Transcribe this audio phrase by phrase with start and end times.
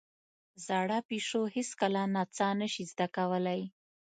[0.65, 3.61] زاړه پيشو هېڅکله نڅا نه شي زده کولای.